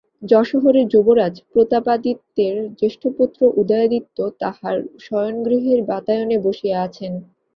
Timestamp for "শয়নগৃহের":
4.99-5.79